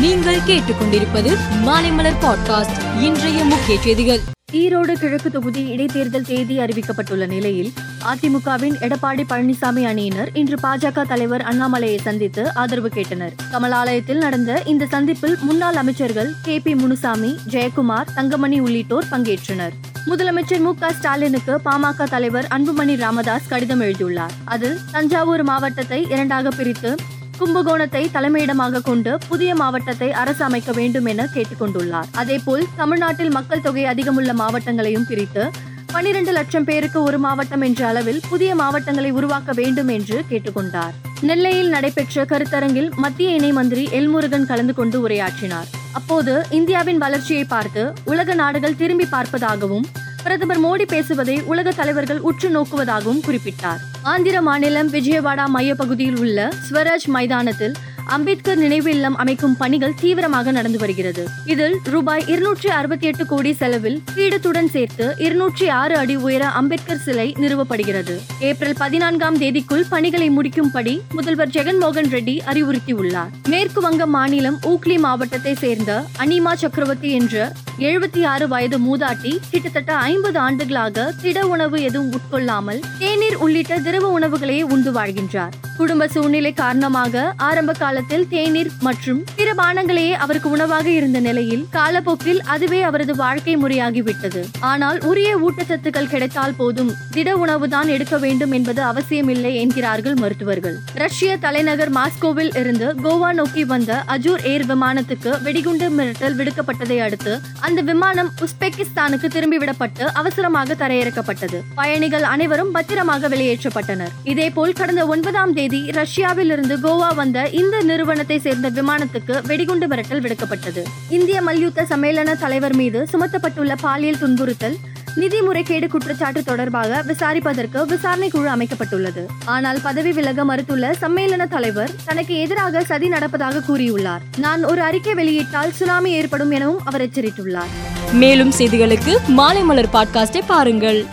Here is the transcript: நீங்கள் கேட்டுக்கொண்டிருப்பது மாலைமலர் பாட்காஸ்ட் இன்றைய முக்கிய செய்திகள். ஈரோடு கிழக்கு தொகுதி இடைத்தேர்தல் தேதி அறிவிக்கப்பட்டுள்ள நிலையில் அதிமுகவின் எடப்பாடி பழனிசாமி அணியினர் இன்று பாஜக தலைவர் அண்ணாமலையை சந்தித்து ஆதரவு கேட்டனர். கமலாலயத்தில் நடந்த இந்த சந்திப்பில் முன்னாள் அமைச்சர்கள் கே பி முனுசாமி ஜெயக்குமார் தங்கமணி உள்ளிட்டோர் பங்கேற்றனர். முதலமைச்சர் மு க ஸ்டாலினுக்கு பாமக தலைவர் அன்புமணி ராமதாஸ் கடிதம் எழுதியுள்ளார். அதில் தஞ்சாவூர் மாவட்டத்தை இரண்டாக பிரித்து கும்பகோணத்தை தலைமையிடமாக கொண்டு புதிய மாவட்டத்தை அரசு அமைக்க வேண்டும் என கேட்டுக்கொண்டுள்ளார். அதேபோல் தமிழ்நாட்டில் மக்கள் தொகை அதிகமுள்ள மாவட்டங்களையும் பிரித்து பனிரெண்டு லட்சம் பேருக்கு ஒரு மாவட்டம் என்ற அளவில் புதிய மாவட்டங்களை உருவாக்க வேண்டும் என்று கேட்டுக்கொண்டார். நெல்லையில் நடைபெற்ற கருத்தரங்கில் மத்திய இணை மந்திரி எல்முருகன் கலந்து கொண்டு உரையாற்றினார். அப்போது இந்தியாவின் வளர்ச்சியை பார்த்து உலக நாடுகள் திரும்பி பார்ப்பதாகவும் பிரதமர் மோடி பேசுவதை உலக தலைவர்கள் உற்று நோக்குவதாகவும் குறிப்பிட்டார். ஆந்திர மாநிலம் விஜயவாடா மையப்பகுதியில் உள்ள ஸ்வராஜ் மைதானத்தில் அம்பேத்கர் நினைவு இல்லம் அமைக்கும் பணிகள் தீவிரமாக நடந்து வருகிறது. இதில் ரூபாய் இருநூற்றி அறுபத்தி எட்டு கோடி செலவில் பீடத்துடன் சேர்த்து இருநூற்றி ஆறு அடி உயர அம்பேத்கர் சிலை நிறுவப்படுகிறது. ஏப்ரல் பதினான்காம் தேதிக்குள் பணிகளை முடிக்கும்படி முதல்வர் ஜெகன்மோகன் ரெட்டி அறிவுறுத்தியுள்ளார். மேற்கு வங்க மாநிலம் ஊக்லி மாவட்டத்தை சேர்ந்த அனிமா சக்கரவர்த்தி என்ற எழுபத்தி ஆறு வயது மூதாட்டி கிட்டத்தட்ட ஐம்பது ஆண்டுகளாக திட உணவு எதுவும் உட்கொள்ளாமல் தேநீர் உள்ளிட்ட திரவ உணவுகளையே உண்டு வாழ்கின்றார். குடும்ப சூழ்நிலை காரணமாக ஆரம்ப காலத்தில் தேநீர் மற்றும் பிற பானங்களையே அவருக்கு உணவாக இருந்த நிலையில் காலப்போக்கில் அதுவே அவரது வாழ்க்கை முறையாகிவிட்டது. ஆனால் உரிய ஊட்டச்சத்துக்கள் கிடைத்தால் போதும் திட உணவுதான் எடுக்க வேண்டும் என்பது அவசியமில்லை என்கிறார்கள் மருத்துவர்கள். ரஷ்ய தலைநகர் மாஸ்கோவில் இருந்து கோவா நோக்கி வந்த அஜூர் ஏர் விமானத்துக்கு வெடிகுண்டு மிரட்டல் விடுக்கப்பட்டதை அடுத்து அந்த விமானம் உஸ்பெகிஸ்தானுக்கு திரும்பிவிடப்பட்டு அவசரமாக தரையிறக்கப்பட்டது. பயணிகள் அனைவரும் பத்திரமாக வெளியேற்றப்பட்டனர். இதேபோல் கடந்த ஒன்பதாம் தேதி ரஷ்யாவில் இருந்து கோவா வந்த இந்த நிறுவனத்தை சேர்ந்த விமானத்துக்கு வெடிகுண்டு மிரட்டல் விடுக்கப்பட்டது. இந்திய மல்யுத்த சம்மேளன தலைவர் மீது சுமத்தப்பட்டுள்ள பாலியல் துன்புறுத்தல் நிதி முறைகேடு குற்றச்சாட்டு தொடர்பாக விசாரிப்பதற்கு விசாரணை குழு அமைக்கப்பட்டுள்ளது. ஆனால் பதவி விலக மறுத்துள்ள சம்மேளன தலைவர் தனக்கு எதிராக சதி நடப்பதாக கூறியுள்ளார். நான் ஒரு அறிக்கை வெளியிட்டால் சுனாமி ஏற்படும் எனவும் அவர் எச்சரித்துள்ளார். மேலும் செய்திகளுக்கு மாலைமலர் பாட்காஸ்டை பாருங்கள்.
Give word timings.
நீங்கள் 0.00 0.38
கேட்டுக்கொண்டிருப்பது 0.46 1.30
மாலைமலர் 1.66 2.16
பாட்காஸ்ட் 2.20 3.00
இன்றைய 3.00 3.44
முக்கிய 3.44 3.80
செய்திகள். 3.80 4.20
ஈரோடு 4.52 4.92
கிழக்கு 4.92 5.30
தொகுதி 5.30 5.76
இடைத்தேர்தல் 5.76 6.26
தேதி 6.26 6.58
அறிவிக்கப்பட்டுள்ள 6.58 7.26
நிலையில் 7.26 7.72
அதிமுகவின் 8.04 8.76
எடப்பாடி 8.80 9.24
பழனிசாமி 9.30 9.84
அணியினர் 9.84 10.30
இன்று 10.32 10.56
பாஜக 10.62 11.02
தலைவர் 11.06 11.42
அண்ணாமலையை 11.42 12.00
சந்தித்து 12.00 12.54
ஆதரவு 12.54 12.90
கேட்டனர். 12.94 13.30
கமலாலயத்தில் 13.52 14.18
நடந்த 14.18 14.62
இந்த 14.66 14.86
சந்திப்பில் 14.86 15.36
முன்னாள் 15.40 15.74
அமைச்சர்கள் 15.74 16.32
கே 16.42 16.60
பி 16.60 16.74
முனுசாமி 16.74 17.38
ஜெயக்குமார் 17.50 18.12
தங்கமணி 18.14 18.60
உள்ளிட்டோர் 18.60 19.04
பங்கேற்றனர். 19.10 19.72
முதலமைச்சர் 20.06 20.60
மு 20.60 20.74
க 20.74 20.92
ஸ்டாலினுக்கு 20.92 21.60
பாமக 21.64 22.04
தலைவர் 22.04 22.46
அன்புமணி 22.50 22.96
ராமதாஸ் 22.96 23.48
கடிதம் 23.48 23.80
எழுதியுள்ளார். 23.80 24.32
அதில் 24.44 24.78
தஞ்சாவூர் 24.92 25.42
மாவட்டத்தை 25.42 26.06
இரண்டாக 26.10 26.48
பிரித்து 26.50 26.96
கும்பகோணத்தை 27.40 28.10
தலைமையிடமாக 28.14 28.82
கொண்டு 28.82 29.18
புதிய 29.28 29.50
மாவட்டத்தை 29.54 30.08
அரசு 30.12 30.44
அமைக்க 30.44 30.70
வேண்டும் 30.72 31.04
என 31.04 31.28
கேட்டுக்கொண்டுள்ளார். 31.34 32.08
அதேபோல் 32.12 32.64
தமிழ்நாட்டில் 32.76 33.30
மக்கள் 33.30 33.60
தொகை 33.60 33.84
அதிகமுள்ள 33.84 34.32
மாவட்டங்களையும் 34.42 35.06
பிரித்து 35.08 35.44
பனிரெண்டு 35.92 36.32
லட்சம் 36.32 36.64
பேருக்கு 36.64 36.98
ஒரு 37.02 37.18
மாவட்டம் 37.18 37.60
என்ற 37.60 37.86
அளவில் 37.86 38.20
புதிய 38.28 38.50
மாவட்டங்களை 38.54 39.10
உருவாக்க 39.10 39.52
வேண்டும் 39.52 39.88
என்று 39.88 40.24
கேட்டுக்கொண்டார். 40.30 40.92
நெல்லையில் 41.20 41.68
நடைபெற்ற 41.68 42.24
கருத்தரங்கில் 42.24 42.90
மத்திய 42.96 43.30
இணை 43.30 43.52
மந்திரி 43.52 43.84
எல்முருகன் 43.98 44.46
கலந்து 44.46 44.74
கொண்டு 44.74 45.08
உரையாற்றினார். 45.08 45.70
அப்போது 45.92 46.34
இந்தியாவின் 46.50 46.98
வளர்ச்சியை 46.98 47.44
பார்த்து 47.44 47.82
உலக 48.04 48.34
நாடுகள் 48.34 48.76
திரும்பி 48.76 49.06
பார்ப்பதாகவும் 49.12 49.86
பிரதமர் 50.22 50.60
மோடி 50.64 50.86
பேசுவதை 50.86 51.42
உலக 51.42 51.70
தலைவர்கள் 51.70 52.18
உற்று 52.20 52.48
நோக்குவதாகவும் 52.48 53.22
குறிப்பிட்டார். 53.26 53.80
ஆந்திர 54.02 54.42
மாநிலம் 54.42 54.90
விஜயவாடா 54.92 55.46
மையப்பகுதியில் 55.46 56.18
உள்ள 56.18 56.48
ஸ்வராஜ் 56.70 57.06
மைதானத்தில் 57.06 57.74
அம்பேத்கர் 58.06 58.56
நினைவு 58.56 58.90
இல்லம் 58.90 59.16
அமைக்கும் 59.16 59.56
பணிகள் 59.56 59.94
தீவிரமாக 60.00 60.50
நடந்து 60.50 60.78
வருகிறது. 60.78 61.28
இதில் 61.44 61.76
ரூபாய் 61.84 62.24
இருநூற்றி 62.26 62.68
அறுபத்தி 62.68 63.06
எட்டு 63.06 63.26
கோடி 63.26 63.52
செலவில் 63.52 64.02
பீடத்துடன் 64.16 64.70
சேர்த்து 64.70 65.14
இருநூற்றி 65.18 65.68
ஆறு 65.68 65.96
அடி 65.96 66.16
உயர 66.16 66.48
அம்பேத்கர் 66.48 66.98
சிலை 66.98 67.34
நிறுவப்படுகிறது. 67.38 68.20
ஏப்ரல் 68.40 68.74
பதினான்காம் 68.78 69.38
தேதிக்குள் 69.38 69.84
பணிகளை 69.88 70.30
முடிக்கும்படி 70.30 71.00
முதல்வர் 71.12 71.48
ஜெகன்மோகன் 71.48 72.10
ரெட்டி 72.10 72.40
அறிவுறுத்தியுள்ளார். 72.46 73.28
மேற்கு 73.48 73.80
வங்க 73.80 74.06
மாநிலம் 74.06 74.58
ஊக்லி 74.62 74.98
மாவட்டத்தை 74.98 75.54
சேர்ந்த 75.54 76.04
அனிமா 76.18 76.52
சக்கரவர்த்தி 76.54 77.12
என்ற 77.12 77.52
எழுபத்தி 77.78 78.24
ஆறு 78.24 78.48
வயது 78.48 78.78
மூதாட்டி 78.78 79.38
கிட்டத்தட்ட 79.50 79.94
ஐம்பது 79.94 80.38
ஆண்டுகளாக 80.38 81.12
திட 81.22 81.46
உணவு 81.46 81.82
எதுவும் 81.82 82.12
உட்கொள்ளாமல் 82.12 82.80
தேநீர் 82.98 83.36
உள்ளிட்ட 83.36 83.78
திரவ 83.78 84.18
உணவுகளையே 84.18 84.62
உண்டு 84.62 84.92
வாழ்கின்றார். 84.92 85.69
குடும்ப 85.80 86.06
சூழ்நிலை 86.08 86.52
காரணமாக 86.52 87.34
ஆரம்ப 87.48 87.72
காலத்தில் 87.72 88.24
தேநீர் 88.28 88.70
மற்றும் 88.86 89.20
பிற 89.36 89.48
பானங்களையே 89.60 90.14
அவருக்கு 90.24 90.48
உணவாக 90.50 90.86
இருந்த 90.90 91.18
நிலையில் 91.20 91.62
காலப்போக்கில் 91.70 92.40
அதுவே 92.54 92.82
அவரது 92.82 93.14
வாழ்க்கை 93.14 93.54
முறையாகிவிட்டது. 93.56 94.40
ஆனால் 94.70 94.98
உரிய 95.10 95.30
ஊட்டச்சத்துக்கள் 95.38 96.08
கிடைத்தால் 96.08 96.56
போதும் 96.56 96.90
திட 97.10 97.36
உணவுதான் 97.36 97.88
எடுக்க 97.94 98.18
வேண்டும் 98.18 98.52
என்பது 98.52 98.82
அவசியமில்லை 98.82 99.52
என்கிறார்கள் 99.60 100.14
மருத்துவர்கள். 100.14 100.76
ரஷ்ய 100.94 101.36
தலைநகர் 101.36 101.92
மாஸ்கோவில் 101.92 102.52
இருந்து 102.56 102.94
கோவா 103.02 103.30
நோக்கி 103.32 103.64
வந்த 103.64 104.04
அஜூர் 104.06 104.44
ஏர் 104.52 104.66
விமானத்துக்கு 104.66 105.32
வெடிகுண்டு 105.42 105.88
மிரட்டல் 105.90 106.36
விடுக்கப்பட்டதை 106.40 106.98
அடுத்து 107.06 107.40
அந்த 107.60 107.80
விமானம் 107.80 108.30
உஸ்பெகிஸ்தானுக்கு 108.46 109.30
திரும்பிவிடப்பட்டு 109.36 110.04
அவசரமாக 110.22 110.74
தரையிறக்கப்பட்டது. 110.74 111.60
பயணிகள் 111.74 112.22
அனைவரும் 112.34 112.70
பத்திரமாக 112.70 113.28
வெளியேற்றப்பட்டனர். 113.28 114.14
இதேபோல் 114.24 114.72
கடந்த 114.72 115.06
ஒன்பதாம் 115.06 115.52
தேதி 115.52 115.68
ரஷ்யாவில் 115.78 116.50
இருந்து 116.50 116.76
கோவா 116.76 117.14
வந்த 117.14 117.48
இந்த 117.48 117.82
நிறுவனத்தை 117.82 118.38
சேர்ந்த 118.38 118.70
விமானத்துக்கு 118.70 119.46
வெடிகுண்டு 119.46 119.86
மிரட்டல் 119.86 120.20
விடுக்கப்பட்டது. 120.20 120.82
இந்திய 121.08 121.42
மல்யுத்த 121.42 121.86
சம்மேளன 121.88 122.38
தலைவர் 122.38 122.74
மீது 122.74 123.06
சுமத்தப்பட்டுள்ள 123.12 123.74
பாலியல் 123.80 124.18
துன்புறுத்தல் 124.18 124.76
நிதி 125.14 125.40
முறைகேடு 125.40 125.88
குற்றச்சாட்டு 125.88 126.42
தொடர்பாக 126.44 127.02
விசாரிப்பதற்கு 127.06 127.86
விசாரணை 127.86 128.28
குழு 128.28 128.48
அமைக்கப்பட்டுள்ளது. 128.48 129.26
ஆனால் 129.44 129.78
பதவி 129.82 130.12
விலக 130.12 130.44
மறுத்துள்ள 130.44 130.94
சம்மேளன 131.00 131.48
தலைவர் 131.48 131.90
தனக்கு 132.04 132.34
எதிராக 132.34 132.84
சதி 132.84 133.08
நடப்பதாக 133.08 133.62
கூறியுள்ளார். 133.68 134.20
நான் 134.38 134.64
ஒரு 134.64 134.82
அறிக்கை 134.82 135.14
வெளியிட்டால் 135.14 135.72
சுனாமி 135.72 136.10
ஏற்படும் 136.10 136.50
எனவும் 136.50 136.80
அவர் 136.84 137.08
எச்சரித்துள்ளார். 137.08 137.68
மேலும் 138.12 138.52
செய்திகளுக்கு 138.58 139.16
மாலைமலர் 139.28 139.92
பாட்காஸ்டை 139.92 140.42
பாருங்கள். 140.46 141.04